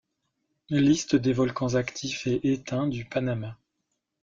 [0.71, 3.59] Liste des volcans actifs et éteints du Panama.